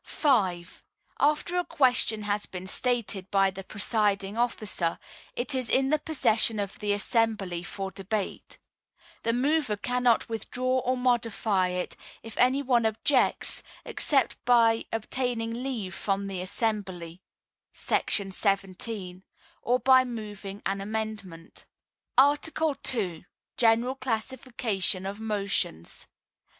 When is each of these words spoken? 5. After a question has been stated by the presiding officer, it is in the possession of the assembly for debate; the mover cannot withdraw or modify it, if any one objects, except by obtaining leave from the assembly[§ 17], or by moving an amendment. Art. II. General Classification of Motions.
5. 0.03 0.83
After 1.19 1.59
a 1.59 1.63
question 1.63 2.23
has 2.23 2.47
been 2.47 2.65
stated 2.65 3.29
by 3.29 3.51
the 3.51 3.63
presiding 3.63 4.35
officer, 4.35 4.97
it 5.35 5.53
is 5.53 5.69
in 5.69 5.89
the 5.89 5.99
possession 5.99 6.59
of 6.59 6.79
the 6.79 6.91
assembly 6.91 7.61
for 7.61 7.91
debate; 7.91 8.57
the 9.21 9.31
mover 9.31 9.77
cannot 9.77 10.27
withdraw 10.27 10.79
or 10.79 10.97
modify 10.97 11.67
it, 11.67 11.95
if 12.23 12.35
any 12.39 12.63
one 12.63 12.83
objects, 12.83 13.61
except 13.85 14.43
by 14.43 14.85
obtaining 14.91 15.61
leave 15.61 15.93
from 15.93 16.25
the 16.25 16.41
assembly[§ 16.41 17.21
17], 18.33 19.23
or 19.61 19.77
by 19.77 20.03
moving 20.03 20.63
an 20.65 20.81
amendment. 20.81 21.67
Art. 22.17 22.49
II. 22.91 23.27
General 23.55 23.93
Classification 23.93 25.05
of 25.05 25.19
Motions. 25.21 26.07